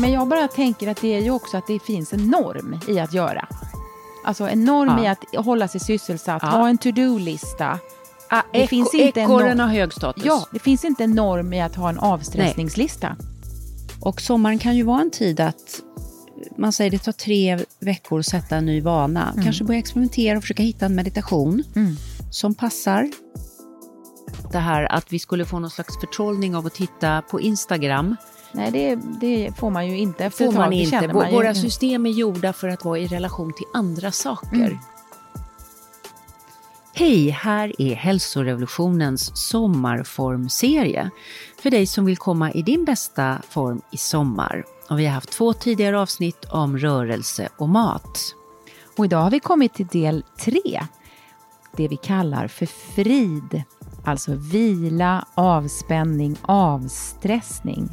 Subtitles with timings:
[0.00, 3.00] Men jag bara tänker att det är ju också att det finns en norm i
[3.00, 3.48] att göra.
[4.24, 5.04] Alltså en norm Ja.
[5.32, 6.48] i att hålla sig sysselsatt, Ja.
[6.48, 7.78] ha en to-do-lista.
[8.30, 10.24] Ah, Det finns inte en ekorren norm- har hög status.
[10.26, 13.16] Ja, det finns inte en norm i att ha en avstressningslista.
[14.00, 15.80] Och sommaren kan ju vara en tid att
[16.58, 19.32] man säger det tar tre veckor att sätta en ny vana.
[19.44, 21.96] Kanske börja experimentera och försöka hitta en meditation Mm.
[22.30, 23.10] som passar.
[24.52, 28.16] Det här att vi skulle få någon slags förtrollning av att titta på Instagram.
[28.52, 31.08] Nej, det, det får man ju inte efter får man inte.
[31.08, 31.36] man ju.
[31.36, 34.56] Våra system är gjorda för att vara i relation till andra saker.
[34.56, 34.78] Mm.
[36.94, 41.10] Hej, här är hälsorevolutionens sommarformserie
[41.62, 44.64] för dig som vill komma i din bästa form i sommar.
[44.88, 48.34] Och vi har haft två tidigare avsnitt om rörelse och mat.
[48.96, 50.86] Och idag har vi kommit till del tre.
[51.76, 53.62] Det vi kallar för frid.
[54.04, 57.88] Alltså vila, avspänning, avstressning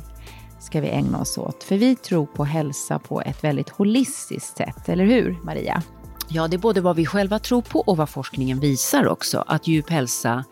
[0.69, 1.63] ska vi ägna oss åt.
[1.63, 5.83] För vi tror på hälsa på ett väldigt holistiskt sätt, eller hur Maria?
[6.27, 9.43] Ja, det är både vad vi själva tror på och vad forskningen visar också.
[9.47, 10.43] Att djup hälsa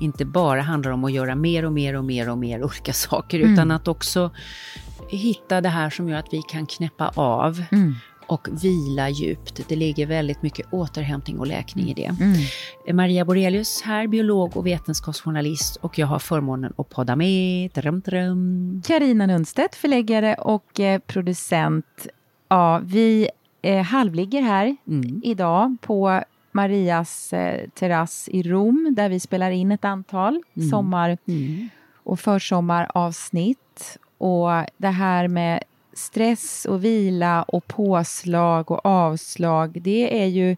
[0.00, 3.38] inte bara handlar om att göra mer och mer och mer och mer olika saker,
[3.38, 4.30] utan att också
[5.08, 7.64] hitta det här som gör att vi kan knäppa av
[8.26, 9.68] och vila djupt.
[9.68, 12.12] Det ligger väldigt mycket återhämtning och läkning i det.
[12.92, 17.72] Maria Borelius här, biolog och vetenskapsjournalist och jag har förmånen att podda med.
[18.86, 22.06] Karina Nunstedt, förläggare och eh, producent.
[22.48, 23.28] Ja, vi
[23.62, 24.76] eh, halvligger här
[25.22, 31.18] idag på Marias eh, terrass i Rom där vi spelar in ett antal sommar
[32.04, 33.98] och försommaravsnitt.
[34.18, 35.62] Och det här med
[35.92, 40.56] stress och vila och påslag och avslag, det är ju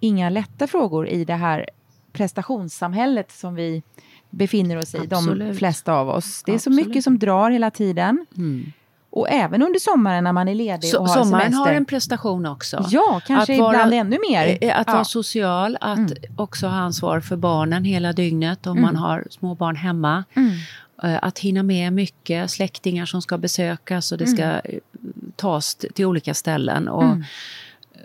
[0.00, 1.66] inga lätta frågor i det här
[2.12, 3.82] prestationssamhället som vi
[4.30, 5.58] befinner oss i, de Absolut.
[5.58, 6.42] flesta av oss.
[6.46, 6.86] Det är så Absolut.
[6.86, 8.26] mycket som drar hela tiden.
[9.10, 11.70] Och även under sommaren när man är ledig Så, och har sommaren semester.
[11.70, 12.84] har en prestation också.
[12.90, 14.58] Ja, kanske Att vara- ibland ännu mer.
[14.60, 14.92] Eh, Att Ja.
[14.92, 19.76] vara social, att också ha ansvar för barnen hela dygnet om man har små barn
[19.76, 20.24] hemma.
[21.02, 24.60] Eh, Att hinna med mycket, släktingar som ska besökas och det ska eh,
[25.36, 26.88] tas till olika ställen.
[26.88, 27.04] Och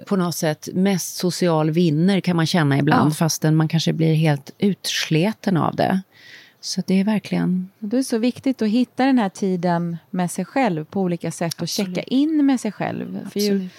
[0.06, 3.16] På något sätt mest social vinner kan man känna ibland Ja.
[3.16, 6.02] fastän man kanske blir helt utsleten av det.
[6.62, 7.70] Så det är verkligen...
[7.80, 11.54] Det är så viktigt att hitta den här tiden med sig själv på olika sätt
[11.56, 11.96] och Absolut.
[11.96, 13.30] checka in med sig själv.
[13.32, 13.72] För ju, Absolut.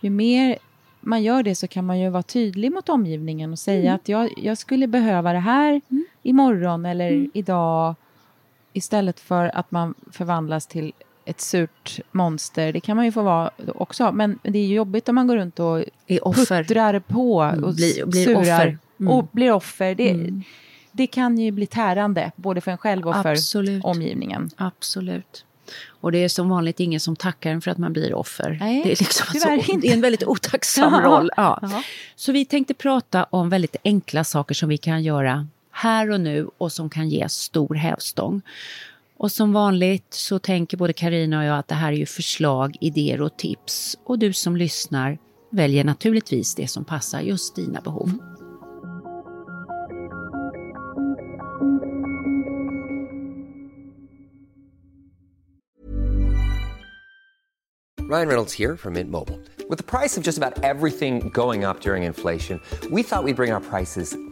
[0.00, 0.58] ju mer
[1.00, 3.94] man gör det så kan man ju vara tydlig mot omgivningen och säga Mm.
[3.94, 5.80] att jag, jag skulle behöva det här
[6.22, 7.30] imorgon eller Mm.
[7.34, 7.94] idag
[8.72, 10.92] istället för att man förvandlas till
[11.24, 12.72] ett surt monster.
[12.72, 15.58] Det kan man ju få vara också, men det är jobbigt om man går runt
[15.60, 15.84] och
[16.34, 18.78] puttrar på och Mm, blir- blir surar offer.
[19.00, 19.12] Mm.
[19.12, 19.94] och blir offer.
[19.94, 20.26] Det,
[20.92, 23.84] det kan ju bli tärande, både för en själv och för Absolut.
[23.84, 24.50] omgivningen.
[24.56, 25.44] Absolut.
[25.88, 28.56] Och det är som vanligt ingen som tackar en för att man blir offer.
[28.60, 29.86] Nej, det, är liksom tyvärr så, inte.
[29.86, 31.30] det är en väldigt otacksam roll.
[31.36, 31.60] Ja.
[32.16, 35.46] Så vi tänkte prata om väldigt enkla saker som vi kan göra
[35.82, 38.42] här och nu och som kan ge stor hävstång.
[39.16, 42.76] Och som vanligt så tänker både Karina och jag att det här är ju förslag,
[42.80, 43.98] idéer och tips.
[44.04, 45.18] Och du som lyssnar
[45.50, 48.10] väljer naturligtvis det som passar just dina behov.
[58.10, 59.38] Ryan Reynolds här från Mint Mobile.
[59.86, 63.52] priset på nästan allt som går upp under inflationen, trodde vi att vi skulle bring
[63.52, 64.31] våra priser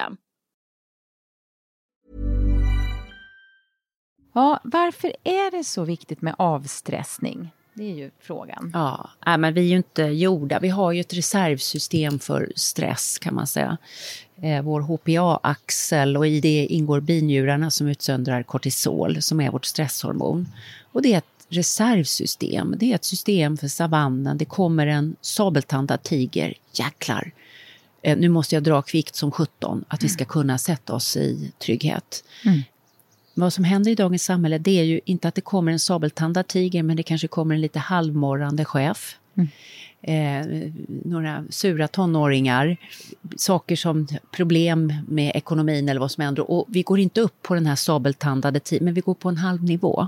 [4.33, 7.51] Ja, varför är det så viktigt med avstressning?
[7.73, 8.71] Det är ju frågan.
[8.73, 10.59] Ja, nej, men vi är ju inte gjorda.
[10.59, 13.77] Vi har ju ett reservsystem för stress kan man säga.
[14.41, 20.47] Eh, vår HPA-axel och i det ingår binjurarna som utsöndrar kortisol som är vårt stresshormon.
[20.91, 22.75] Och det är ett reservsystem.
[22.77, 24.37] Det är ett system för savannen.
[24.37, 26.53] Det kommer en sabeltandad tiger.
[26.73, 27.31] Jäklar!
[28.01, 31.51] Eh, nu måste jag dra kvickt som 17 att vi ska kunna sätta oss i
[31.59, 32.23] trygghet.
[32.45, 32.61] Mm.
[33.33, 36.47] Vad som händer i dagens samhälle det är ju inte att det kommer en sabeltandad
[36.47, 39.17] tiger men det kanske kommer en lite halvmorrande chef.
[40.03, 40.45] Eh,
[41.05, 42.77] några sura tonåringar,
[43.35, 46.51] saker som problem med ekonomin eller vad som händer.
[46.51, 49.37] Och vi går inte upp på den här sabeltandade tiden, men vi går på en
[49.37, 50.07] halv nivå.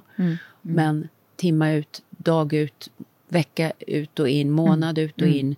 [0.62, 2.90] Men timma ut, dag ut,
[3.30, 5.56] vecka ut och in, månad ut och in.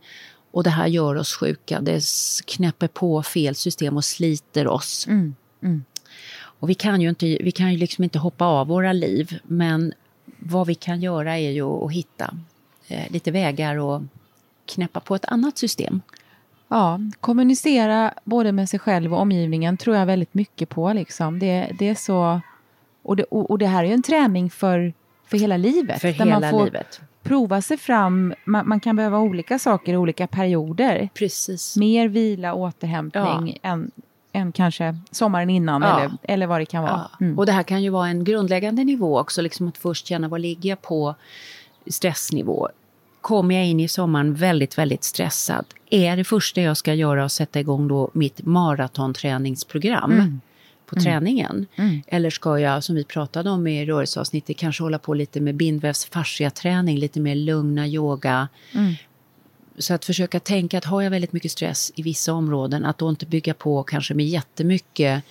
[0.52, 1.82] Och det här gör oss sjuka.
[1.82, 2.04] Det
[2.48, 5.08] knäpper på fel system och sliter oss.
[6.60, 9.94] Och vi kan ju inte, vi kan ju liksom inte hoppa av våra liv, men
[10.40, 12.34] vad vi kan göra är ju att hitta
[12.88, 14.02] eh, lite vägar och
[14.66, 16.02] knäppa på ett annat system.
[16.68, 20.94] Ja, kommunicera både med sig själv och omgivningen tror jag väldigt mycket på.
[20.94, 21.40] Liksom.
[21.40, 22.42] Det, det är så...
[23.04, 24.94] Och det, och, och det här är ju en träning för,
[25.26, 26.02] för hela livet.
[26.02, 27.02] För där hela man får livet.
[27.24, 28.34] prova sig fram.
[28.46, 31.10] Man, man kan behöva olika saker i olika perioder.
[31.14, 31.78] Precis.
[31.78, 33.92] Mer vila, återhämtning än,
[34.36, 36.00] än kanske sommaren innan Ja.
[36.00, 37.10] eller, eller vad det kan vara.
[37.20, 37.26] Ja.
[37.26, 37.40] Mm.
[37.40, 40.42] Och det här kan ju vara en grundläggande nivå också, liksom att först känna vad
[40.42, 41.16] ligger jag på
[41.88, 42.70] stressnivå.
[43.22, 47.32] Kommer jag in i sommaren väldigt, väldigt stressad, är det första jag ska göra att
[47.32, 50.42] sätta igång då mitt maratonträningsprogram Mm.
[50.86, 51.66] på träningen?
[52.08, 56.98] Eller ska jag, som vi pratade om i rörelseavsnittet, kanske hålla på lite med bindvävsfasciaträning,
[56.98, 58.48] lite mer lugna yoga.
[58.74, 58.94] Mm.
[59.78, 63.10] Så att försöka tänka att har jag väldigt mycket stress i vissa områden, att då
[63.10, 65.24] inte bygga på kanske med jättemycket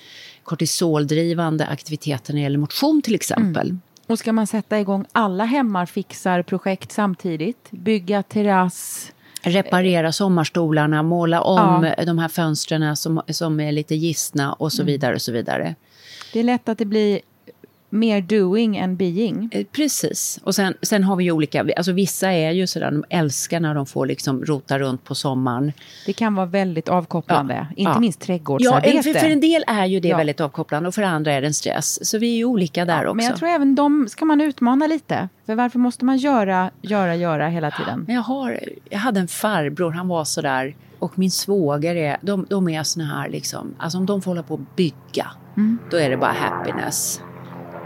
[0.42, 3.76] kortisoldrivande aktiviteter när det gäller motion till exempel.
[4.06, 7.70] Och ska man sätta igång alla hemmarfixar-projekt samtidigt?
[7.70, 9.12] Bygga terrass?
[9.42, 15.14] Reparera sommarstolarna, måla om de här fönstren som, som är lite gistna och så vidare
[15.14, 15.74] och så vidare.
[16.32, 17.20] Det är lätt att det blir
[17.94, 19.48] mer doing än being.
[19.52, 20.40] Eh, Precis.
[20.42, 23.74] Och sen, sen har vi ju olika, alltså vissa är ju sådär, de älskar när
[23.74, 25.72] de får liksom rota runt på sommaren.
[26.06, 27.54] Det kan vara väldigt avkopplande.
[27.54, 27.98] Ja, Inte ja.
[28.00, 29.02] minst Ja, trädgårdsarbete.
[29.02, 30.16] för, för en del är ju det Ja.
[30.16, 32.08] väldigt avkopplande och för andra är det en stress.
[32.10, 33.14] Så vi är ju olika där också.
[33.14, 35.28] Men jag tror även de ska man utmana lite.
[35.46, 38.04] För varför måste man göra, göra, göra hela tiden?
[38.06, 38.60] Men jag, har,
[38.90, 43.04] jag hade en farbror, han var sådär, och min svåger är, de, de är såna
[43.06, 45.26] här liksom, alltså om de får hålla på att bygga,
[45.56, 45.78] Mm.
[45.90, 47.20] då är det bara happiness.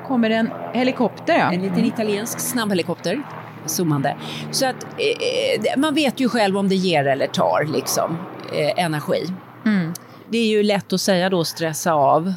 [0.08, 1.52] Kommer en helikopter ja.
[1.52, 3.22] En liten italiensk snabbhelikopter,
[3.66, 4.16] zoomande.
[4.50, 8.16] Så att eh, det- man vet ju själv om det ger eller tar liksom,
[8.52, 9.26] eh, energi.
[9.66, 9.92] Mm.
[10.30, 12.32] Det är ju lätt att säga då stressa av.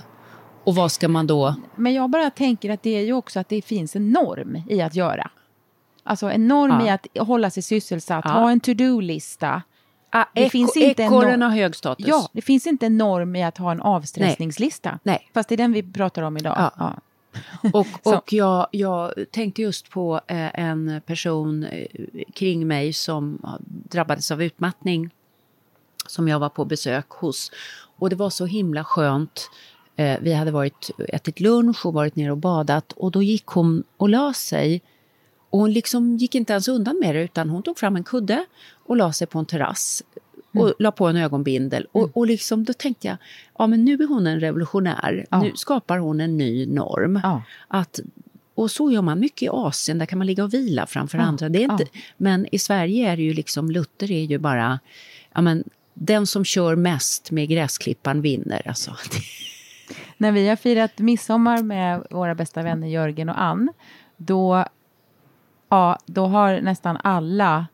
[0.63, 1.55] Och vad ska man då?
[1.75, 4.81] Men jag bara tänker att det är ju också att det finns en norm i
[4.81, 5.29] att göra.
[6.03, 6.85] Alltså en norm Ja.
[6.85, 8.31] i att hålla sig sysselsatt, Ja.
[8.31, 9.61] ha en to-do-lista.
[10.11, 12.05] Ah, Det finns inte en Ekorren no- har hög status.
[12.07, 14.99] Ja, det finns inte en norm i att ha en avstressningslista.
[15.03, 15.29] Nej.
[15.33, 16.71] Fast det är den vi pratar om idag.
[16.79, 16.93] Ja.
[17.73, 21.87] Och, och jag, jag tänkte just på eh, en person eh,
[22.33, 25.09] kring mig som drabbades av utmattning
[26.07, 27.51] som jag var på besök hos.
[27.97, 29.49] Och det var så himla skönt.
[29.95, 33.83] Eh, vi hade varit, ätit lunch och varit nere och badat och då gick hon
[33.97, 34.81] och la sig.
[35.49, 38.45] Och hon liksom gick inte ens undan med det utan hon tog fram en kudde
[38.85, 40.03] och la sig på en terrass
[40.53, 41.87] och la på en ögonbindel.
[41.91, 43.17] Och, och liksom, då tänkte jag,
[43.57, 45.25] ja men nu är hon en revolutionär.
[45.29, 45.41] Ja.
[45.41, 47.19] Nu skapar hon en ny norm.
[47.23, 47.43] Ja.
[47.67, 47.99] Att,
[48.55, 51.23] och så gör man mycket i Asien, där kan man ligga och vila framför Ja,
[51.23, 51.49] andra.
[51.49, 51.85] Det är inte,
[52.17, 54.79] Men i Sverige är det ju liksom, Luther är ju bara,
[55.33, 58.61] ja men den som kör mest med gräsklippan vinner.
[58.65, 58.95] Alltså.
[60.17, 63.69] När vi har firat midsommar med våra bästa vänner Jörgen och Ann,
[64.17, 64.65] då,
[65.69, 67.65] ja, då har nästan alla,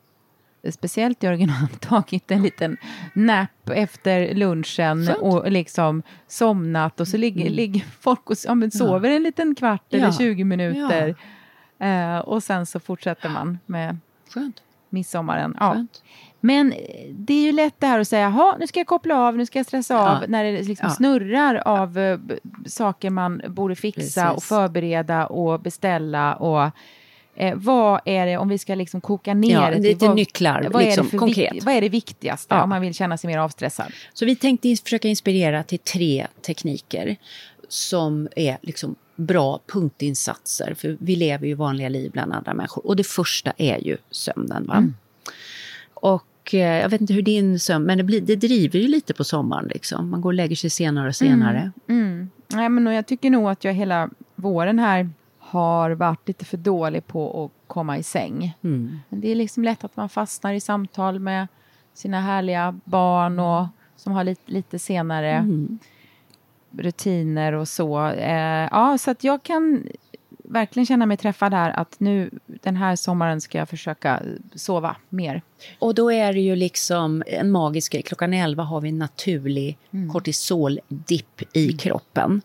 [0.71, 2.77] speciellt Jörgen Ann, tagit en liten
[3.13, 5.17] nap efter lunchen Skönt.
[5.21, 9.93] och liksom somnat och så ligger, ligger folk och ja, men sover en liten kvart
[9.93, 10.11] eller Ja.
[10.13, 11.15] 20 minuter.
[11.79, 13.97] Eh, och sen så fortsätter man med
[14.33, 14.61] Skönt.
[14.89, 15.57] midsommaren.
[15.59, 15.73] Ja.
[15.73, 16.03] Skönt.
[16.39, 16.77] Men eh,
[17.11, 19.45] det är ju lätt det här att säga, "Ha, nu ska jag koppla av, nu
[19.45, 20.27] ska jag stressa av, Ja.
[20.27, 20.95] när det liksom Ja.
[20.95, 22.19] snurrar av eh,
[22.65, 24.37] saker man borde fixa Precis.
[24.37, 26.35] och förbereda och beställa.
[26.35, 26.71] Och,
[27.37, 30.67] eh, vad är det, om vi ska liksom koka ner Ja, det lite vad, nycklar,
[30.71, 31.63] vad, liksom, är det för konkret.
[31.63, 32.63] vad är det viktigaste Ja.
[32.63, 33.91] om man vill känna sig mer avstressad?
[34.13, 37.15] Så vi tänkte försöka inspirera till tre tekniker
[37.67, 40.73] som är liksom bra punktinsatser.
[40.77, 42.87] För vi lever ju vanliga liv bland andra människor.
[42.87, 44.67] Och det första är ju sömnen.
[44.67, 44.75] Va?
[44.77, 44.93] Mm.
[45.93, 49.13] Och eh, jag vet inte hur din sömn, men det, blir, det driver ju lite
[49.13, 49.67] på sommaren.
[49.67, 50.09] Liksom.
[50.09, 51.71] Man går och lägger sig senare och senare.
[51.89, 52.29] Mm.
[52.47, 55.09] Nej, men jag tycker nog att jag hela våren här
[55.49, 58.55] har varit lite för dålig på att komma i säng.
[58.63, 58.99] Mm.
[59.09, 61.47] Men det är liksom lätt att man fastnar i samtal med
[61.93, 65.79] sina härliga barn och som har lite, lite senare Mm.
[66.71, 68.07] rutiner och så.
[68.07, 69.83] Eh, ja, så att jag kan
[70.43, 74.21] verkligen känna mig träffad här att nu den här sommaren ska jag försöka
[74.55, 75.41] sova mer.
[75.79, 78.01] Och då är det ju liksom en magisk grej.
[78.01, 79.77] Klockan 11 har vi en naturlig
[80.13, 82.41] kortisoldipp i kroppen.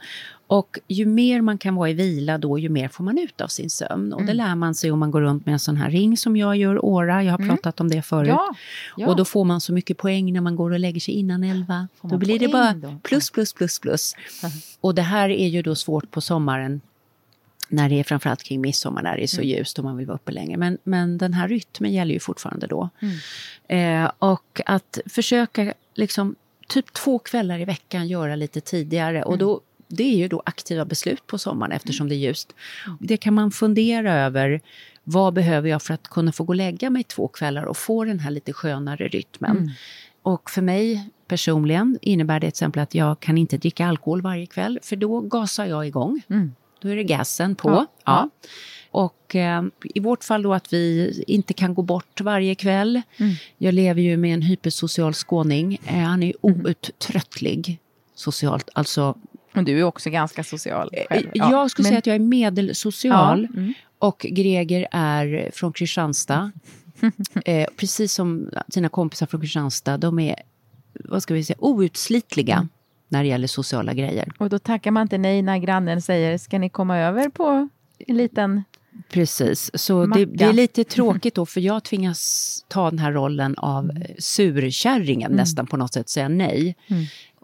[0.53, 3.49] Och ju mer man kan vara i vila då, ju mer får man ut av
[3.49, 4.13] sin sömn.
[4.13, 6.37] Och det lär man sig om man går runt med en sån här ring som
[6.37, 7.23] jag gör, Åra.
[7.23, 8.29] Jag har pratat om det förut.
[8.29, 8.55] Ja,
[8.97, 9.09] ja.
[9.09, 11.89] Och då får man så mycket poäng när man går och lägger sig innan 11.
[12.01, 12.99] Får Då blir det bara då?
[13.03, 14.15] plus, plus, plus, plus.
[14.81, 16.81] Och det här är ju då svårt på sommaren
[17.69, 20.17] när det är framförallt kring midsommar när det är så ljust och man vill vara
[20.17, 20.57] uppe länge.
[20.57, 22.89] Men, men den här rytmen gäller ju fortfarande då.
[23.69, 26.35] Eh, och att försöka liksom
[26.69, 29.23] typ två kvällar i veckan göra lite tidigare.
[29.23, 29.61] Och då,
[29.97, 32.55] det är ju då aktiva beslut på sommaren eftersom det är ljust.
[33.01, 34.61] Det kan man fundera över.
[35.05, 38.05] Vad behöver jag för att kunna få gå och lägga mig två kvällar och få
[38.05, 39.57] den här lite skönare rytmen?
[40.23, 44.47] Och för mig personligen innebär det till exempel att jag kan inte dricka alkohol varje
[44.47, 46.23] kväll för då gasar jag igång.
[46.81, 47.71] Då är det gasen på.
[47.71, 48.29] Ja, Ja.
[48.91, 49.63] Och eh,
[49.95, 53.03] i vårt fall då att vi inte kan gå bort varje kväll.
[53.59, 55.79] Jag lever ju med en hypersocial skåning.
[55.87, 57.79] Eh, han är outtröttlig
[58.15, 58.69] socialt.
[58.73, 59.15] Alltså,
[59.55, 61.27] Och du är också ganska social själv.
[61.27, 63.49] eh, jag skulle men- säga att jag är medelsocial.
[63.55, 63.75] Ja, mm.
[63.99, 66.53] Och Greger är från Kristianstad.
[67.45, 69.97] eh, precis som sina kompisar från Kristianstad.
[69.99, 70.37] De är,
[70.93, 72.69] vad ska vi säga, outslitliga Mm.
[73.09, 74.33] när det gäller sociala grejer.
[74.39, 77.69] Och då tackar man inte nej när grannen säger ska ni komma över på
[77.99, 78.63] en liten...
[79.11, 83.55] Precis, så det, det är lite tråkigt då för jag tvingas ta den här rollen
[83.59, 84.03] av Mm.
[84.19, 86.77] surkärringen nästan på något sätt, säga nej.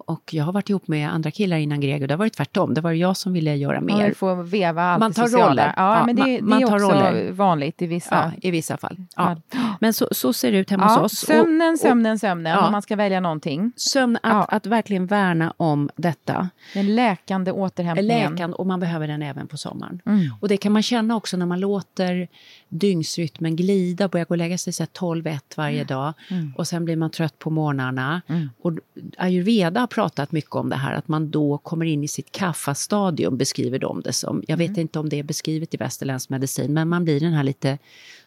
[0.08, 2.74] Och jag har varit ihop med andra killar innan Greg och det har varit tvärtom.
[2.74, 4.12] Det var jag som ville göra Man mer.
[4.12, 5.50] får veva allt Man tar sociala.
[5.50, 5.74] roller.
[5.76, 7.32] Ja, Ja, men det, man- det man är tar också roller.
[7.32, 8.14] vanligt i vissa...
[8.34, 8.96] Ja, i vissa fall.
[9.16, 9.36] Ja.
[9.80, 11.22] Men så, så ser det ut hemma hos oss.
[11.22, 12.58] Och- sömnen, och sömnen, sömnen.
[12.58, 13.72] Om man ska välja någonting.
[13.76, 16.48] sömn, att, att verkligen värna om detta.
[16.74, 18.32] Den läkande återhämtningen.
[18.32, 20.00] Läkan, och man behöver den även på sommaren.
[20.06, 20.30] Mm.
[20.40, 22.28] Och det kan man känna också när man låter
[22.68, 26.12] dygnsrytmen glida, börja gå och lägga sig så här 12-1 varje dag
[26.56, 28.22] och sen blir man trött på morgnarna.
[28.62, 28.72] Och
[29.18, 33.78] ayurveda pratat mycket om det här, att man då kommer in i sitt kaffastadium, beskriver
[33.78, 34.42] de det som.
[34.48, 37.42] Jag vet inte om det är beskrivet i västerländsk medicin, men man blir den här
[37.42, 37.78] lite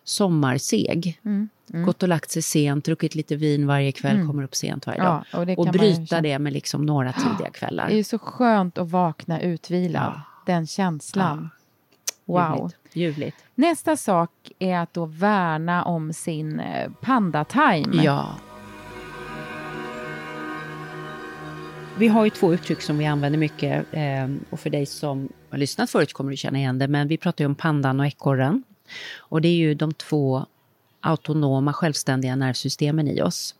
[0.03, 1.19] sommarseg.
[1.67, 5.23] Gått och lagt sig sent, druckit lite vin varje kväll, kommer upp sent varje dag.
[5.31, 7.89] Ja, och det och bryta det med liksom några tidiga kvällar.
[7.89, 10.21] Det är så skönt att vakna utvilad.
[10.45, 11.49] Den känslan.
[12.25, 12.55] Wow.
[12.55, 12.77] Ljuvligt.
[12.93, 13.37] Ljuvligt.
[13.55, 18.03] Nästa sak är att då värna om sin eh, panda-time.
[18.03, 18.35] Ja.
[21.97, 25.57] Vi har ju två uttryck som vi använder mycket eh, och för dig som har
[25.57, 28.63] lyssnat förut kommer du känna igen det, men vi pratar ju om pandan och ekorren.
[29.17, 30.45] Och det är ju de två
[31.01, 33.55] autonoma självständiga nervsystemen i oss.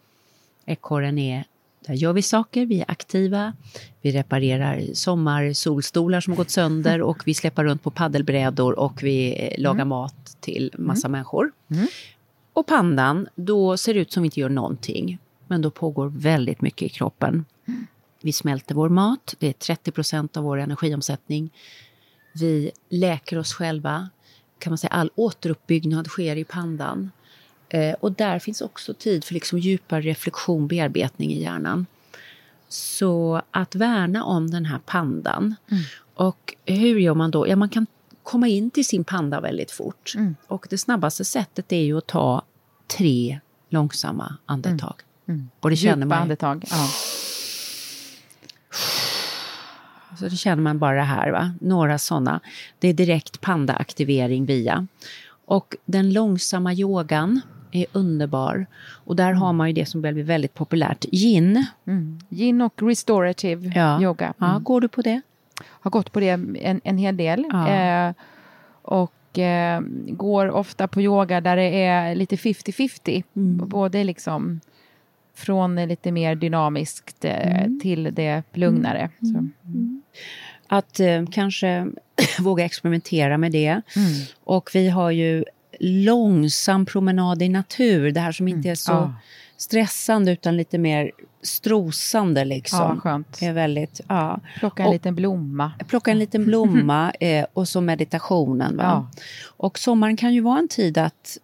[0.65, 1.43] Ekorren är,
[1.87, 3.53] där gör vi saker, vi är aktiva,
[4.01, 9.35] vi reparerar sommarsolstolar som har gått sönder och vi släpper runt på paddelbrädor och vi
[9.37, 11.51] eh, lagar mat till massa människor.
[12.53, 15.17] Och pandan, då ser det ut som vi inte gör någonting.
[15.47, 17.45] Men då pågår väldigt mycket i kroppen.
[18.21, 21.49] Vi smälter vår mat, det är 30 procent av vår energiomsättning.
[22.33, 24.09] Vi läker oss själva.
[24.59, 27.11] Kan man säga all återuppbyggnad sker i pandan.
[27.69, 31.85] Eh, och där finns också tid för liksom djupare reflektion, bearbetning i hjärnan.
[32.69, 35.55] Så att värna om den här pandan.
[36.13, 37.47] Och hur gör man då?
[37.47, 37.87] Ja, man kan
[38.23, 40.13] komma in till sin panda väldigt fort.
[40.47, 42.41] Och det snabbaste sättet är ju att ta
[42.87, 44.95] tre långsamma andetag.
[45.59, 46.65] Och det känner Djupa man, andetag.
[46.69, 46.89] Ja.
[50.17, 51.53] Så det känner man bara här, va?
[51.61, 52.39] några sådana.
[52.79, 54.87] Det är direkt pandaaktivering via.
[55.45, 57.41] Och den långsamma yogan
[57.71, 58.65] är underbar.
[59.05, 61.65] Och där har man ju det som blir väldigt populärt, yin.
[62.29, 64.01] Yin och restorative Ja.
[64.01, 64.33] yoga.
[64.37, 64.63] Ja, Mm.
[64.63, 65.21] går du på det?
[65.67, 67.45] Har gått på det en, en hel del.
[67.51, 67.67] Ja.
[67.69, 68.13] Eh,
[68.81, 73.23] och eh, går ofta på yoga där det är lite 50-50.
[73.35, 73.69] Mm.
[73.69, 74.59] Både liksom
[75.35, 77.79] från lite mer dynamiskt eh, Mm.
[77.79, 79.09] till det lugnare.
[79.21, 79.47] Så.
[80.67, 81.87] Att eh, kanske
[82.39, 83.67] våga experimentera med det.
[83.67, 83.81] Mm.
[84.43, 85.43] Och vi har ju
[85.79, 89.13] långsam promenad i natur, det här som inte är så Ja.
[89.57, 91.11] stressande utan lite mer
[91.41, 92.79] strosande liksom.
[92.79, 93.39] Ja, skönt.
[93.39, 94.39] Det är väldigt, ja.
[94.59, 95.71] Plocka en Och- liten blomma.
[95.87, 98.77] Plocka en liten blomma eh, och så meditationen.
[98.77, 98.83] Va?
[98.83, 99.09] Ja.
[99.57, 101.37] Och sommaren kan ju vara en tid att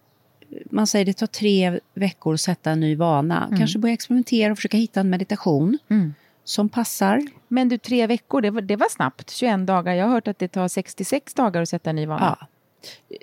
[0.70, 3.48] man säger det tar tre veckor att sätta en ny vana.
[3.58, 6.14] Kanske börja experimentera och försöka hitta en meditation Mm.
[6.44, 7.22] som passar.
[7.48, 9.30] Men du, tre veckor, det var, det var snabbt.
[9.30, 9.94] 21 dagar.
[9.94, 12.36] Jag har hört att det tar 66 dagar att sätta en ny vana.
[12.40, 12.46] Ja.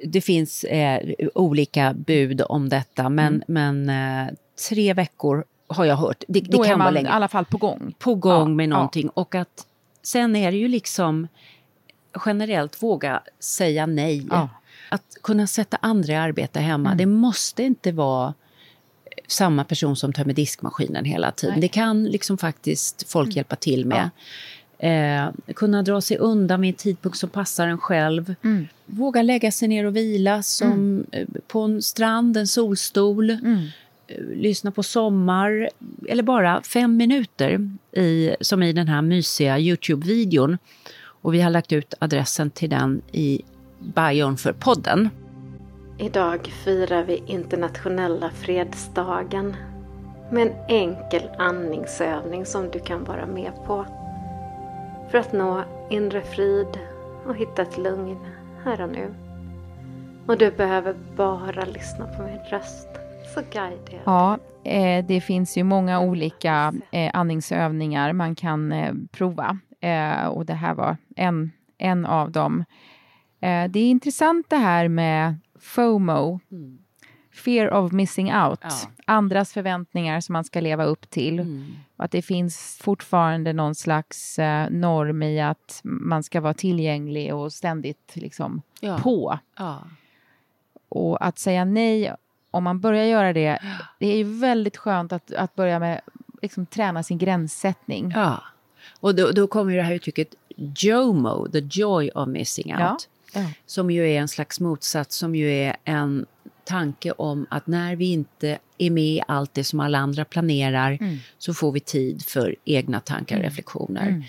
[0.06, 1.00] det finns eh,
[1.36, 4.34] olika bud om detta, men, men eh,
[4.70, 6.24] tre veckor har jag hört.
[6.28, 7.08] Det, det Då kan är vara man länge.
[7.08, 7.94] i alla fall på gång.
[8.00, 8.68] På gång Ja, med ja.
[8.70, 9.10] någonting.
[9.10, 9.66] Och att
[10.04, 11.28] sen är det ju liksom
[12.26, 14.28] generellt våga säga nej.
[14.32, 14.50] Ja.
[14.96, 16.96] Att kunna sätta andra i arbete hemma.
[16.96, 18.34] Det måste inte vara
[19.28, 21.54] samma person som tömmer diskmaskinen hela tiden.
[21.54, 21.62] Nej.
[21.62, 24.10] Det kan liksom faktiskt folk hjälpa till med.
[24.80, 28.36] Eh, kunna dra sig undan vid en tidpunkt som passar en själv.
[28.86, 33.30] Våga lägga sig ner och vila som eh, på en strand, en solstol.
[33.30, 33.38] Eh,
[34.36, 35.70] Lyssna på sommar.
[36.08, 40.58] Eller bara fem minuter i, som i den här mysiga Youtube-videon.
[41.22, 43.42] Och vi har lagt ut adressen till den i
[43.86, 45.10] bion för podden.
[45.98, 49.56] Idag firar vi internationella fredsdagen
[50.32, 53.86] med en enkel andningsövning som du kan vara med på.
[55.12, 56.80] För att nå inre frid
[57.26, 58.18] och hitta ett lugn
[58.64, 59.14] här och nu.
[60.28, 62.88] Och du behöver bara lyssna på min röst
[63.34, 68.94] så guidar jag Ja, eh, det finns ju många olika eh, andningsövningar man kan eh,
[69.12, 69.58] prova.
[70.30, 72.66] Och det här var en, en av dem.
[73.46, 76.40] Eh, det är intressant det här med FOMO.
[77.46, 78.60] Fear of missing out.
[78.62, 78.70] Ja.
[79.06, 81.40] Andras förväntningar som man ska leva upp till.
[81.98, 87.36] Och att det finns fortfarande någon slags eh, norm i att man ska vara tillgänglig
[87.36, 88.98] och ständigt liksom Ja.
[88.98, 89.40] på.
[89.58, 89.84] Ja.
[90.90, 92.14] Och att säga nej,
[92.52, 93.60] om man börjar göra det,
[94.00, 96.02] det är ju väldigt skönt att, att börja med
[96.42, 98.12] liksom, träna sin gränssättning.
[98.16, 98.44] Ja.
[99.00, 103.10] Och då, då kommer ju det här uttrycket JOMO, the joy of missing out.
[103.36, 103.42] Ja.
[103.42, 103.50] Ja.
[103.66, 106.26] Som ju är en slags motsats, som ju är en
[106.64, 111.00] tanke om att när vi inte är med i allt det som alla andra planerar
[111.38, 114.24] så får vi tid för egna tankar och reflektioner.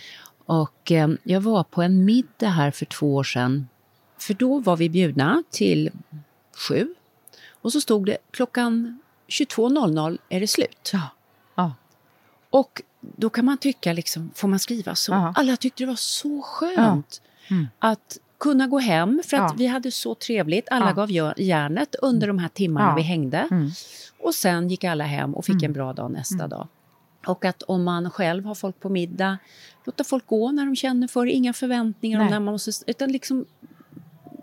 [0.47, 3.69] Och eh, jag var på en middag här för två år sedan.
[4.19, 5.91] För då var vi bjudna till
[6.69, 6.95] sju.
[7.51, 10.91] Och så stod det klockan 22.00 är det slut.
[10.93, 11.01] Ja.
[11.55, 11.75] Ja.
[12.51, 15.13] Och då kan man tycka, liksom, får man skriva så?
[15.13, 15.33] Ja.
[15.37, 17.23] Alla tyckte det var så skönt
[17.79, 19.55] att kunna gå hem för att Ja.
[19.59, 20.69] vi hade så trevligt.
[20.71, 20.93] Alla Ja.
[20.93, 22.95] gav järnet under de här timmarna Ja.
[22.95, 23.49] vi hängde.
[24.21, 26.69] Och sen gick alla hem och fick en bra dag nästa dag.
[27.27, 29.39] Och att om man själv har folk på middag,
[29.85, 31.33] låta folk gå när de känner för det.
[31.33, 32.71] Inga förväntningar om när man måste...
[32.91, 33.45] Utan liksom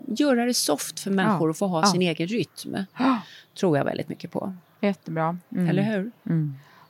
[0.06, 1.50] göra det soft för människor Ja.
[1.50, 1.86] att få ha Ja.
[1.86, 2.76] sin egen rytm.
[3.60, 4.54] Tror jag väldigt mycket på.
[4.80, 5.38] Jättebra.
[5.52, 5.68] Mm.
[5.68, 6.10] Eller hur?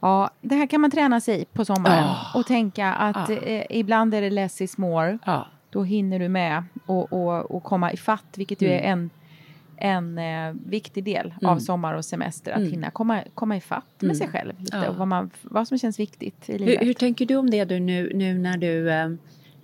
[0.00, 2.04] Ja, det här kan man träna sig på sommaren.
[2.04, 2.38] Ja.
[2.40, 3.34] Och tänka att Ja.
[3.36, 5.18] eh, ibland är det less is more.
[5.74, 8.78] Då hinner du med och, och, och komma i fatt, vilket ju Mm.
[8.84, 9.10] är en,
[9.76, 12.52] en eh, viktig del av sommar och semester.
[12.52, 14.84] Att hinna komma, komma i fatt med sig själv lite Mm.
[14.84, 14.90] Ja.
[14.90, 16.80] och vad, man, vad som känns viktigt i livet.
[16.80, 19.08] Hur, hur tänker du om det du nu, nu när du eh,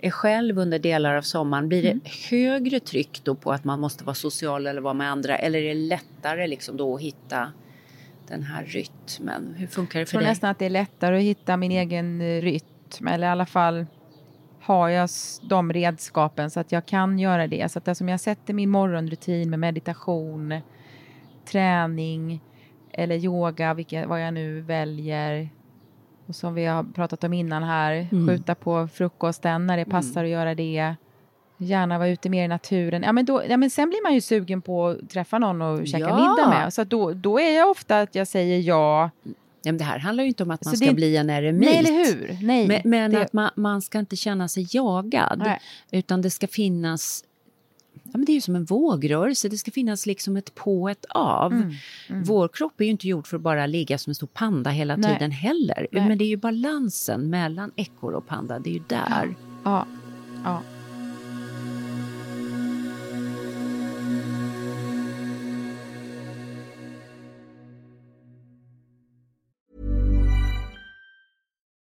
[0.01, 1.67] är själv under delar av sommaren?
[1.69, 5.37] Blir det högre tryck då på att man måste vara social eller vara med andra?
[5.37, 7.51] Eller är det lättare liksom då att hitta
[8.27, 9.55] den här rytmen?
[9.57, 10.29] Hur funkar det Jag för tror dig?
[10.29, 13.07] nästan att det är lättare att hitta min egen eh, rytm.
[13.07, 13.85] Eller i alla fall
[14.61, 15.09] har jag
[15.41, 17.71] de redskapen så att jag kan göra det.
[17.71, 20.61] Så att som jag sätter min morgonrutin med meditation,
[21.45, 22.41] träning
[22.91, 25.49] eller yoga, vilket, vad jag nu väljer.
[26.27, 30.29] Och som vi har pratat om innan här, skjuta på frukosten när det passar att
[30.29, 30.95] göra det.
[31.57, 33.03] Gärna vara ute mer i naturen.
[33.03, 35.87] Ja, men då, ja, men sen blir man ju sugen på att träffa någon och
[35.87, 36.15] käka Ja.
[36.15, 36.73] middag med.
[36.73, 39.09] Så då, då är jag ofta att jag säger ja.
[39.63, 41.29] Ja, men det här handlar ju inte om att man Så ska det- bli en
[41.29, 41.69] eremit.
[41.69, 42.37] Nej, eller hur?
[42.41, 45.39] Nej, Men, men det- att man, man ska inte känna sig jagad.
[45.45, 45.59] Nej.
[45.91, 47.23] Utan det ska finnas...
[48.03, 49.49] Ja, men det är ju som en vågrörelse.
[49.49, 51.53] Det ska finnas liksom ett på ett av.
[51.53, 51.73] Mm,
[52.23, 54.95] Vår kropp är ju inte gjord för att bara ligga som en stor panda hela
[54.95, 55.13] Nej.
[55.13, 55.87] tiden heller.
[55.91, 56.07] Nej.
[56.07, 58.59] Men det är ju balansen mellan ekorre och panda.
[58.59, 59.35] Det är ju där.
[59.63, 59.85] Ja,
[60.43, 60.61] ja.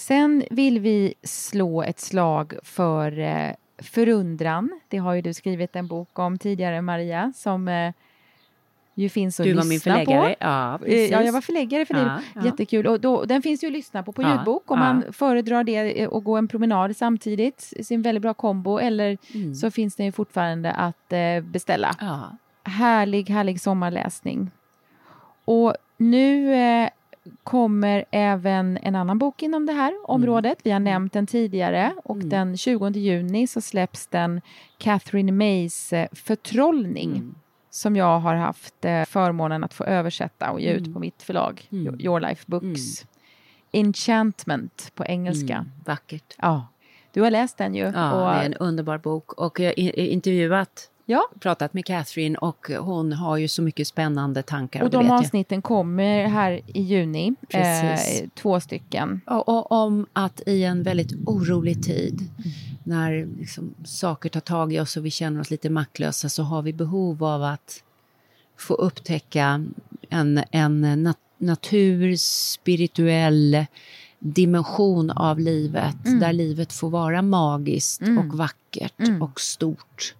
[0.00, 4.80] Sen vill vi slå ett slag för eh, förundran.
[4.88, 7.92] Det har ju du skrivit en bok om tidigare, Maria, som eh,
[8.94, 10.28] ju finns att Du lyssna var min förläggare.
[10.28, 10.34] på.
[10.40, 11.10] Ja, Eh, precis.
[11.10, 11.94] Ja, jag var förläggare för.
[11.94, 12.44] Ja, ja.
[12.44, 12.86] Jättekul.
[12.86, 14.84] Och då, den finns ju att lyssna på på Ja, ljudbok om ja.
[14.84, 17.72] man föredrar det eh, och gå en promenad samtidigt.
[17.76, 18.78] Det är en väldigt bra kombo.
[18.78, 19.54] Eller Mm.
[19.54, 21.96] så finns den ju fortfarande att eh, beställa.
[22.00, 22.36] Ja.
[22.64, 24.50] Härlig, härlig sommarläsning.
[25.44, 26.88] Och nu eh,
[27.44, 30.58] kommer även en annan bok inom det här området.
[30.62, 32.28] Vi har nämnt den tidigare och Mm.
[32.28, 34.40] den 20 juni så släpps den
[34.78, 37.34] Catherine Mays eh, Förtrollning Mm.
[37.70, 40.92] som jag har haft eh, förmånen att få översätta och ge ut Mm.
[40.94, 41.94] på mitt förlag, Mm.
[41.98, 43.04] Your- Life Books.
[43.72, 45.54] Enchantment på engelska.
[45.54, 46.34] Mm, vackert.
[46.38, 46.66] Ja.
[47.12, 47.82] Du har läst den ju.
[47.94, 49.32] Ja, och, det är en underbar bok.
[49.32, 54.42] Och jag har intervjuat, ja, pratat med Catherine och hon har ju så mycket spännande
[54.42, 54.82] tankar.
[54.82, 55.18] och det de vet jag.
[55.18, 57.34] avsnitten kommer här i juni.
[57.48, 58.00] Eh,
[58.34, 59.20] två stycken.
[59.26, 62.30] Och, och om att i en väldigt orolig tid,
[62.84, 66.62] när liksom saker tar tag i oss och vi känner oss lite maktlösa, så har
[66.62, 67.82] vi behov av att
[68.56, 69.64] få upptäcka
[70.10, 73.66] en, en nat natur, spirituell
[74.18, 80.14] dimension av livet, där livet får vara magiskt och vackert och stort.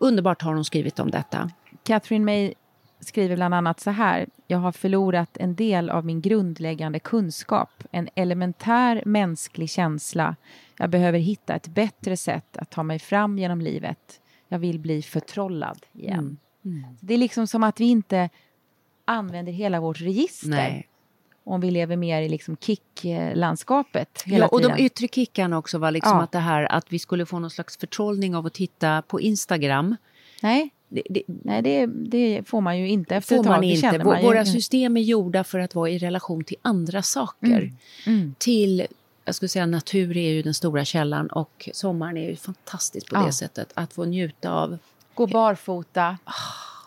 [0.00, 1.50] Underbart har hon skrivit om detta.
[1.82, 2.54] Catherine May
[3.00, 4.26] skriver bland annat så här.
[4.46, 10.36] Jag har förlorat en del av min grundläggande kunskap, en elementär mänsklig känsla.
[10.78, 14.20] Jag behöver hitta ett bättre sätt att ta mig fram genom livet.
[14.48, 16.38] Jag vill bli förtrollad igen.
[17.00, 18.30] Det är liksom som att vi inte
[19.04, 20.89] använder hela vårt register Nej.
[21.50, 24.76] Om vi lever mer i liksom kick-landskapet hela Ja, och tiden.
[24.76, 26.22] de yttre kickarna också var liksom Ja.
[26.22, 29.96] att det här att vi skulle få någon slags förtrollning av att titta på Instagram.
[30.42, 33.52] Nej, Det, det nej det, det får man ju inte efter får ett tag.
[33.56, 34.04] man inte.
[34.04, 34.26] man ju.
[34.26, 37.72] Våra system är gjorda för att vara i relation till andra saker.
[38.06, 38.34] Mm.
[38.38, 38.86] Till,
[39.24, 43.16] jag skulle säga natur är ju den stora källan och sommaren är ju fantastiskt på
[43.16, 43.26] Ja.
[43.26, 43.72] det sättet.
[43.74, 44.78] Att få njuta av,
[45.14, 46.18] Gå barfota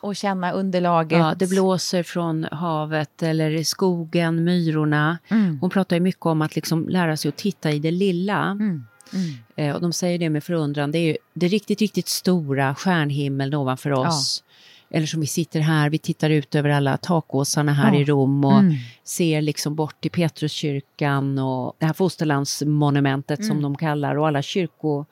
[0.04, 1.20] och känna underlaget.
[1.20, 5.18] ja, det blåser från havet eller skogen, myrorna.
[5.30, 5.58] Mm.
[5.62, 8.44] Hon pratar ju mycket om att liksom lära sig att titta i det lilla.
[8.44, 8.84] Mm.
[9.14, 9.34] Mm.
[9.56, 13.54] Eh, och de säger det med förundran, det är ju det riktigt, riktigt stora stjärnhimmeln
[13.54, 14.44] ovanför oss.
[14.90, 18.00] Eller som vi sitter här, vi tittar ut över alla takåsarna här Ja.
[18.00, 18.74] i Rom och Mm.
[19.04, 23.50] ser liksom bort till Petruskyrkan och det här fosterlandsmonumentet Mm.
[23.50, 25.06] som de kallar och alla kyrko...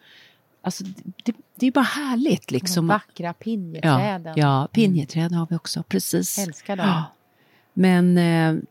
[0.63, 0.84] Alltså
[1.24, 2.88] det, det är bara härligt De liksom.
[2.88, 4.34] vackra ja, pinjeträden.
[4.38, 6.39] ja, pinjeträd har vi också, precis.
[6.39, 6.88] Älskar dem.
[6.88, 7.04] Ja.
[7.74, 8.63] Men, eh,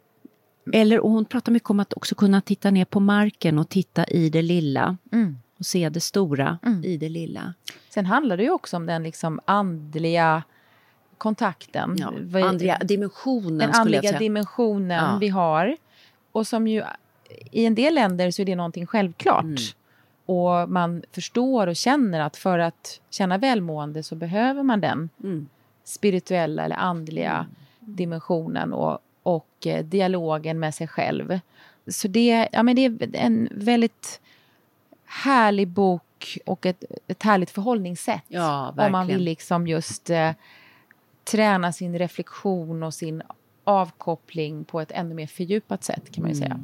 [0.81, 4.05] eller och hon pratar mycket om att också kunna titta ner på marken och titta
[4.07, 5.39] i det lilla Mm.
[5.59, 6.85] och se det stora Mm.
[6.85, 7.55] i det lilla.
[7.89, 10.43] Sen handlar det ju också om den liksom andliga
[11.19, 11.97] kontakten.
[11.99, 12.13] Ja,
[12.49, 15.19] andliga dimensionen den andliga dimensionen Ja.
[15.21, 15.77] vi har.
[16.33, 16.83] Och som ju
[17.51, 19.45] i en del länder så är det någonting självklart.
[19.45, 19.57] Mm.
[20.31, 25.49] Och man förstår och känner att för att känna välmående så behöver man den Mm.
[25.85, 27.47] spirituella eller andliga
[27.81, 31.41] dimensionen och, och eh, dialogen med sig själv.
[31.87, 34.21] Så det, ja, men det är en väldigt
[35.05, 38.25] härlig bok och ett, ett härligt förhållningssätt.
[38.29, 40.31] Ja, om man vill liksom just eh,
[41.25, 43.23] träna sin reflektion och sin
[43.65, 46.61] avkoppling på ett ännu mer fördjupat sätt kan man ju säga.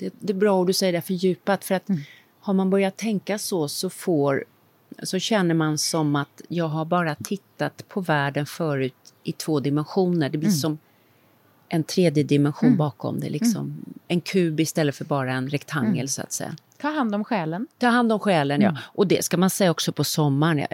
[0.00, 2.00] Det, det är bra att du säger det fördjupat för att Mm.
[2.48, 4.44] Har man börjat tänka så så får
[5.02, 10.28] så känner man som att jag har bara tittat på världen förut i två dimensioner.
[10.28, 10.58] Det blir Mm.
[10.58, 10.78] som
[11.68, 13.28] en tredje dimension bakom det.
[13.30, 13.84] Liksom.
[14.08, 16.08] En kub istället för bara en rektangel Mm.
[16.08, 16.56] så att säga.
[16.80, 17.66] Ta hand om själen.
[17.78, 18.74] Ta hand om själen, Mm.
[18.74, 18.80] ja.
[18.86, 20.66] Och det ska man säga också på sommaren.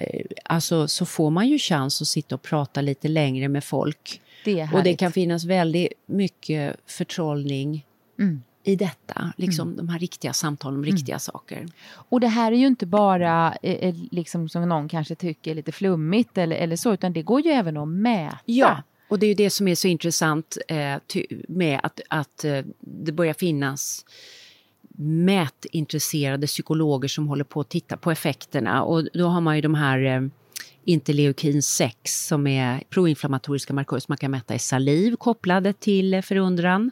[0.44, 4.20] Alltså, så får man ju chans att sitta och prata lite längre med folk.
[4.44, 4.68] Det.
[4.72, 7.86] Och det kan finnas väldigt mycket förtrollning
[8.18, 8.42] Mm.
[8.64, 9.32] I detta.
[9.36, 11.66] Liksom de här riktiga samtalen om riktiga saker.
[11.86, 15.72] Och det här är ju inte bara eh, eh, liksom som någon kanske tycker lite
[15.72, 18.38] flummigt eller, eller så, utan det går ju även att mäta.
[18.44, 20.96] Ja, och det är ju det som är så intressant eh,
[21.48, 24.04] med att, att eh, det börjar finnas
[24.98, 28.82] mätintresserade psykologer som håller på att titta på effekterna.
[28.82, 30.28] Och då har man ju de här eh,
[30.84, 36.90] interleukin 6 som är proinflammatoriska markörer som man kan mäta i saliv kopplade till förundran.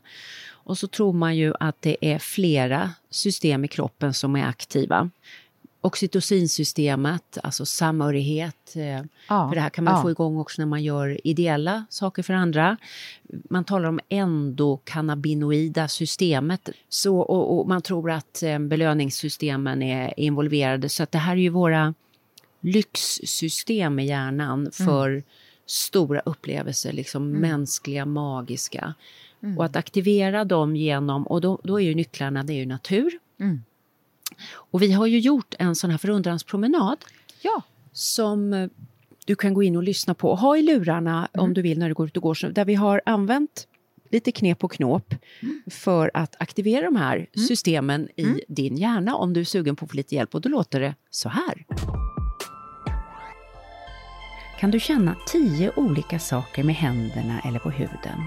[0.65, 5.11] Och så tror man ju att det är flera system i kroppen som är aktiva.
[5.81, 8.73] oxytocinsystemet, alltså samhörighet.
[8.77, 8.83] eh,
[9.29, 10.03] Ja, För det här kan man ja.
[10.03, 12.77] få igång också när man gör ideella saker för andra.
[13.51, 16.69] Man talar om endokannabinoida systemet.
[16.89, 20.89] Så, och, och man tror att eh, belöningssystemen är involverade.
[20.89, 21.95] Så att det här är ju våra
[22.61, 25.23] lyxsystem i hjärnan för
[25.67, 28.95] stora upplevelser, liksom mänskliga, magiska.
[29.59, 33.19] Och att aktivera dem genom, och då, då är ju nycklarna, det är ju natur.
[33.41, 33.63] Mm.
[34.53, 36.99] Och vi har ju gjort en sån här förundranspromenad
[37.43, 37.63] Ja.
[37.93, 38.69] som eh,
[39.27, 41.89] du kan gå in och lyssna på och ha i lurarna om du vill när
[41.89, 42.53] du går ut och går.
[42.53, 43.67] Där vi har använt
[44.11, 45.15] lite knep och knåp
[45.71, 49.91] för att aktivera de här systemen i din hjärna om du är sugen på att
[49.91, 50.35] få lite hjälp.
[50.35, 51.67] Och då låter det så här.
[54.61, 58.21] Kan du känna tio olika saker med händerna eller på huden?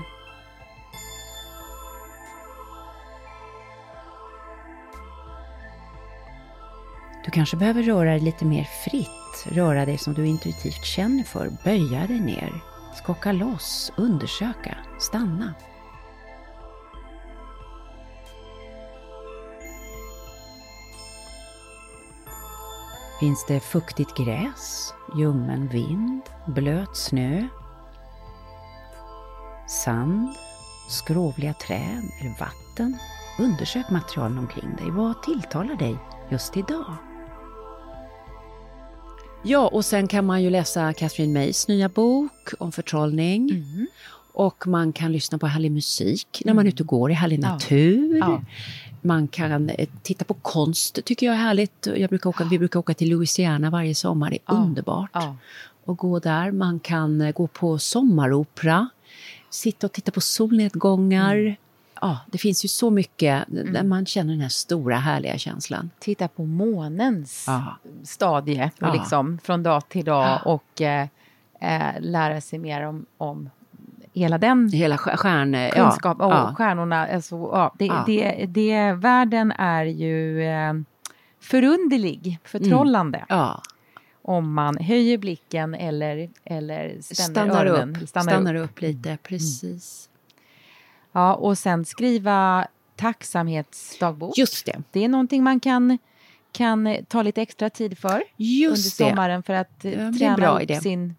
[7.26, 11.50] Du kanske behöver röra dig lite mer fritt, röra dig som du intuitivt känner för,
[11.64, 12.64] böja dig ner,
[12.96, 15.54] skaka loss, undersöka, stanna.
[23.20, 27.48] Finns det fuktigt gräs, ljummen vind, blöt snö,
[29.68, 30.36] sand,
[30.90, 32.98] skrovliga träd eller vatten?
[33.40, 34.92] Undersök materialen omkring dig.
[34.92, 35.98] Vad tilltalar dig
[36.30, 36.96] just idag?
[39.48, 43.50] Ja, och sen kan man ju läsa Catherine Mays nya bok om förtrollning.
[43.50, 43.88] Mm.
[44.34, 47.40] Och man kan lyssna på härlig musik när man är ute och går i härlig
[47.40, 48.18] natur.
[48.18, 48.42] Ja.
[49.02, 51.88] Man kan eh, titta på konst, tycker jag är härligt.
[51.96, 54.54] Jag brukar åka, vi brukar åka till Louisiana varje sommar, det är Ja.
[54.54, 55.10] underbart.
[55.14, 55.36] Ja.
[55.86, 56.52] Och gå där.
[56.52, 58.90] Man kan eh, gå på sommaropera,
[59.50, 61.36] sitta och titta på solnedgångar.
[61.36, 61.56] Mm.
[62.02, 65.90] Ja, det finns ju så mycket där man känner den här stora härliga känslan.
[66.00, 67.78] Titta på månens Ja.
[68.04, 68.94] stadie Ja.
[68.94, 70.40] liksom, från dag till dag Ja.
[70.52, 71.08] och eh,
[71.62, 73.50] eh, lära sig mer om, om
[74.14, 75.72] hela den Hela stjär- stjärn...
[75.72, 76.56] kunskap och ja.
[76.58, 77.08] stjärnorna.
[77.08, 78.04] Alltså, ja, det, Ja.
[78.08, 80.74] Det, det, världen är ju eh,
[81.40, 83.62] förunderlig, förtrollande Ja,
[84.22, 87.96] om man höjer blicken eller, eller stannar öronen.
[88.02, 88.70] upp, Stannar stannar upp.
[88.72, 90.10] upp lite, precis.
[91.16, 94.38] Ja, och sen skriva tacksamhetsdagbok.
[94.38, 94.82] Just det.
[94.92, 95.98] Det är någonting man kan,
[96.52, 99.12] kan ta lite extra tid för Just under det.
[99.16, 100.82] sommaren för att eh, det träna bra upp idé.
[100.82, 101.16] sin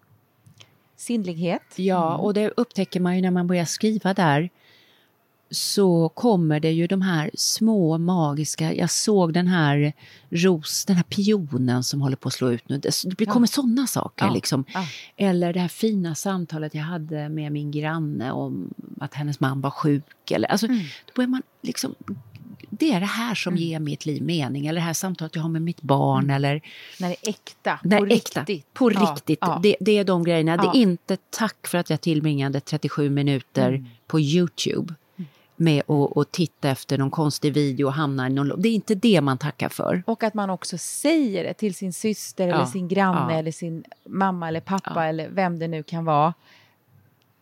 [0.95, 1.61] sinnlighet.
[1.75, 4.49] Ja, och det upptäcker man ju när man börjar skriva där.
[5.49, 9.93] Så kommer det ju de här små magiska, jag såg den här
[10.29, 12.81] ros, den här pionen som håller på att slå ut nu.
[13.17, 14.65] Det, kommer sådana saker Ja, liksom.
[14.73, 14.85] ja.
[15.17, 19.69] Eller det här fina samtalet jag hade med min granne om att hennes man var
[19.71, 20.31] sjuk.
[20.31, 20.79] Eller, alltså, Mm.
[21.05, 21.95] Då börjar man liksom,
[22.69, 24.67] det är det här som ger mitt liv mening.
[24.67, 26.29] Eller det här samtalet jag har med mitt barn.
[26.29, 26.61] Eller
[26.99, 28.39] När det är äkta, Nej, på äkta.
[28.39, 28.73] riktigt.
[28.73, 29.37] På Ja, riktigt.
[29.41, 29.59] ja.
[29.63, 30.57] Det, det är de grejerna.
[30.57, 30.73] Det Ja.
[30.73, 33.85] är inte tack för att jag tillbringade 37 minuter Mm.
[34.07, 34.93] på Youtube
[35.59, 35.83] med
[36.15, 38.61] att titta efter någon konstig video och hamna i någon...
[38.61, 40.03] Det är inte det man tackar för.
[40.07, 43.39] Och att man också säger det till sin syster Ja, eller sin granne ja.
[43.39, 45.03] eller sin mamma eller pappa Ja.
[45.03, 46.33] eller vem det nu kan vara.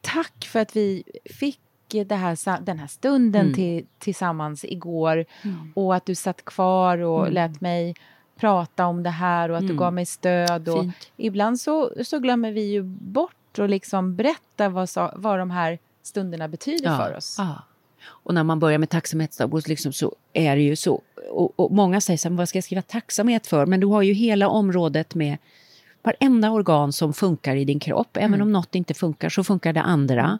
[0.01, 1.59] Tack för att vi fick
[1.93, 3.53] här, den här stunden Mm.
[3.53, 5.25] till, tillsammans igår
[5.73, 7.33] och att du satt kvar och Mm.
[7.33, 7.95] lät mig
[8.39, 9.77] prata om det här och att du Mm.
[9.77, 10.69] gav mig stöd.
[10.69, 11.11] Och Fint.
[11.17, 16.47] ibland så, så glömmer vi ju bort att liksom berätta vad, vad de här stunderna
[16.47, 17.35] betyder för oss.
[17.37, 17.63] Ja.
[18.07, 21.01] Och när man börjar med tacksamhetsdagbok liksom så är det ju så.
[21.29, 23.65] Och, och många säger så här, "Men vad ska jag skriva tacksamhet för?
[23.65, 25.37] Men du har ju hela området med
[26.03, 28.17] varenda organ som funkar i din kropp.
[28.17, 30.39] Även om något inte funkar så funkar det andra.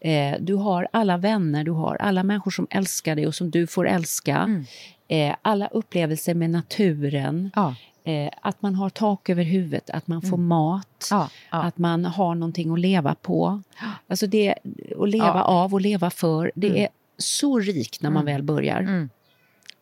[0.00, 3.66] Eh, du har alla vänner, du har alla människor som älskar dig och som du
[3.66, 4.62] får älska.
[5.08, 7.50] Eh, alla upplevelser med naturen.
[7.54, 7.74] Ja.
[8.06, 11.08] Eh, att man har tak över huvudet, att man får mat.
[11.10, 11.62] Ja, ja.
[11.62, 13.62] Att man har någonting att leva på.
[14.08, 14.54] Alltså det,
[15.00, 15.42] att leva Ja.
[15.42, 16.52] av och leva för.
[16.54, 16.88] Det är
[17.18, 18.80] så rikt när man väl börjar.
[18.80, 19.08] Mm.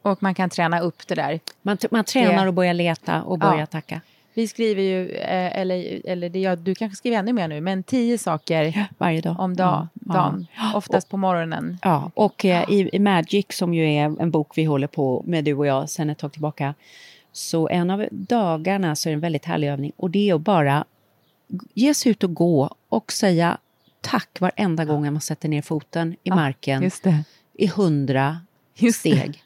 [0.02, 1.40] Och man kan träna upp det där.
[1.62, 3.66] Man, man tränar och börjar leta och börjar Ja.
[3.66, 4.00] tacka.
[4.34, 7.82] Vi skriver ju, eh, eller, eller det, ja, du kanske skriver ännu mer nu, men
[7.82, 9.40] tio saker Varje dag.
[9.40, 10.12] om dag, Ja.
[10.14, 10.46] dagen.
[10.56, 10.72] Ja.
[10.76, 11.78] Oftast på morgonen.
[11.82, 15.44] Ja, och eh, i, i Magic som ju är en bok vi håller på med
[15.44, 16.74] du och jag sen ett tag tillbaka.
[17.32, 20.40] Så en av dagarna så är det en väldigt härlig övning och det är att
[20.40, 20.84] bara
[21.74, 23.58] ge sig ut och gå och säga
[24.00, 26.90] tack varenda gång man sätter ner foten i marken
[27.54, 28.40] i hundra
[28.94, 29.42] steg.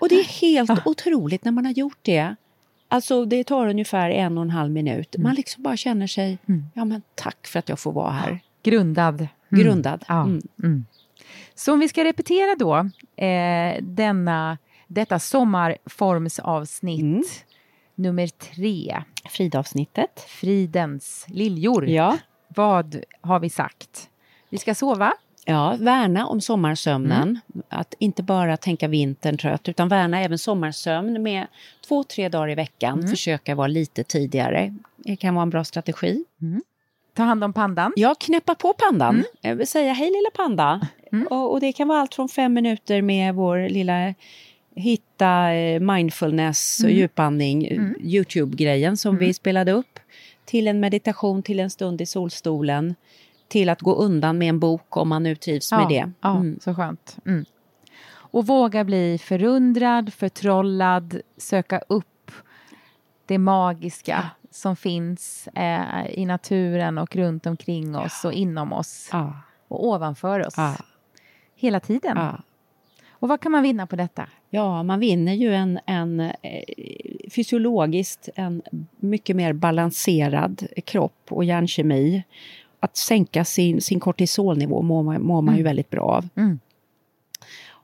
[0.00, 2.34] Och det är helt otroligt när man har gjort det.
[2.88, 5.16] Alltså det tar ungefär en och en halv minut.
[5.18, 6.38] Man liksom bara känner sig,
[6.74, 8.40] ja men tack för att jag får vara här.
[8.62, 9.28] Grundad.
[9.50, 10.04] Grundad.
[10.08, 10.22] Ja.
[10.22, 10.42] Mm.
[10.62, 10.86] Mm.
[11.54, 12.76] Så om vi ska repetera då
[13.24, 14.58] eh, denna,
[14.92, 17.22] detta sommarformsavsnitt Mm.
[17.94, 19.02] nummer tre.
[19.30, 20.20] Fridavsnittet.
[20.28, 21.88] Fridens liljor.
[21.88, 22.18] Ja.
[22.48, 24.08] Vad har vi sagt?
[24.48, 25.12] Vi ska sova.
[25.44, 27.40] Ja, värna om sommarsömnen.
[27.68, 31.46] Att inte bara tänka vintern trött, utan värna även sommarsömn med
[31.88, 33.08] två, tre dagar i veckan.
[33.08, 34.74] Försöka vara lite tidigare.
[34.96, 36.24] Det kan vara en bra strategi.
[37.14, 37.92] Ta hand om pandan.
[37.96, 39.24] Ja, knäppa på pandan.
[39.40, 40.88] Jag vill säga hej lilla panda.
[41.30, 44.14] Och, och det kan vara allt från fem minuter med vår lilla
[44.74, 49.98] hitta eh, mindfulness och djupandning, eh, Youtube-grejen som vi spelade upp,
[50.44, 52.94] till en meditation, till en stund i solstolen,
[53.48, 56.10] till att gå undan med en bok om man nu trivs med det.
[56.20, 56.58] Ja, Mm.
[56.62, 57.16] så skönt.
[57.26, 57.44] Mm.
[58.32, 62.06] Och våga bli förundrad, förtrollad, söka upp
[63.26, 69.36] det magiska som finns eh, i naturen och runt omkring oss och inom oss Ja.
[69.68, 70.54] och ovanför oss.
[70.56, 70.76] Ja.
[71.56, 72.18] Hela tiden.
[73.20, 74.26] Och vad kan man vinna på detta?
[74.50, 76.30] Ja, man vinner ju en, en eh,
[77.30, 78.62] fysiologiskt en
[78.96, 82.22] mycket mer balanserad kropp och hjärnkemi.
[82.80, 86.28] Att sänka sin, sin kortisolnivå mår man, mår man ju väldigt bra av.
[86.36, 86.58] Mm.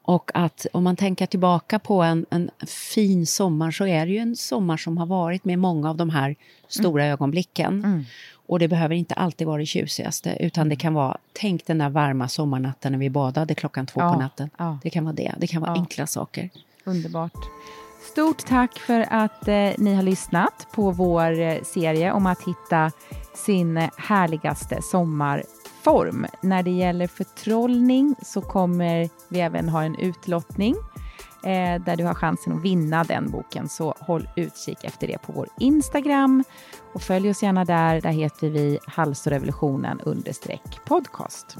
[0.07, 4.19] Och att om man tänker tillbaka på en, en fin sommar så är det ju
[4.19, 6.37] en sommar som har varit med många av de här
[6.69, 7.85] stora ögonblicken.
[7.85, 8.05] Mm.
[8.49, 11.89] Och det behöver inte alltid vara det tjusigaste utan det kan vara, tänk den där
[11.89, 14.51] varma sommarnatten när vi badade klockan två Ja, på natten.
[14.59, 14.79] ja.
[14.83, 15.81] Det kan vara det, det kan vara Ja.
[15.81, 16.51] enkla saker.
[16.85, 17.33] Underbart.
[18.13, 22.91] Stort tack för att eh, ni har lyssnat på vår eh, serie om att hitta
[23.35, 26.27] sin härligaste sommarform.
[26.43, 30.75] När det gäller förtrollning så kommer vi även ha en utlottning
[31.45, 33.69] eh, där du har chansen att vinna den boken.
[33.69, 36.45] Så håll utkik efter det på vår Instagram
[36.97, 38.01] och följ oss gärna där.
[38.01, 41.57] Där heter vi halsorevolutionen understreck podcast.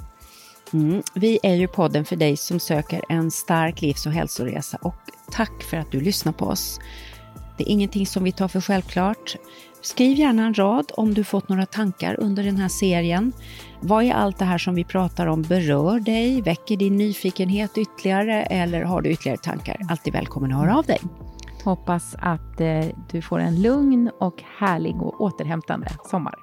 [0.73, 1.03] Mm.
[1.15, 4.95] Vi är ju podden för dig som söker en stark livs och hälsoresa och
[5.31, 6.79] tack för att du lyssnar på oss.
[7.59, 9.37] Det är ingenting som vi tar för självklart.
[9.81, 13.33] Skriv gärna en rad om du fått några tankar under den här serien.
[13.81, 16.43] Vad är allt det här som vi pratar om berör dig?
[16.43, 19.81] Väcker din nyfikenhet ytterligare eller har du ytterligare tankar?
[19.91, 21.01] Alltid välkommen att höra av dig.
[21.67, 26.35] Hoppas att eh, du får en lugn och härlig och återhämtande sommar.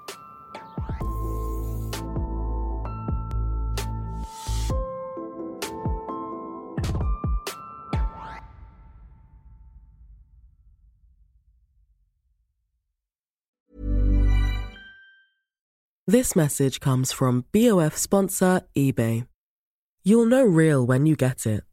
[16.11, 19.23] This message comes from BOF sponsor eBay.
[20.05, 21.72] You'll know real when you get it.